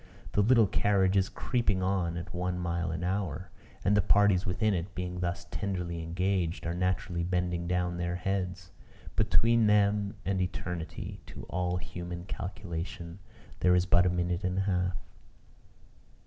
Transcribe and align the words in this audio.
The 0.31 0.41
little 0.41 0.65
carriage 0.65 1.15
is 1.15 1.29
creeping 1.29 1.83
on 1.83 2.17
at 2.17 2.33
one 2.33 2.57
mile 2.57 2.89
an 2.89 3.03
hour; 3.03 3.51
and 3.85 3.95
the 3.95 4.01
parties 4.01 4.47
within 4.47 4.73
it, 4.73 4.95
being 4.95 5.19
thus 5.19 5.45
tenderly 5.51 6.01
engaged, 6.01 6.65
are 6.65 6.73
naturally 6.73 7.21
bending 7.21 7.67
down 7.67 7.97
their 7.97 8.15
heads. 8.15 8.71
Between 9.15 9.67
them 9.67 10.15
and 10.25 10.41
eternity, 10.41 11.19
to 11.27 11.43
all 11.51 11.77
human 11.77 12.25
calculation, 12.25 13.19
there 13.59 13.75
is 13.75 13.85
but 13.85 14.07
a 14.07 14.09
minute 14.09 14.43
and 14.43 14.57
a 14.57 14.61
half. 14.61 14.97